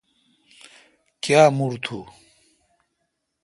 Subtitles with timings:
[1.23, 1.99] کاں مر تو۔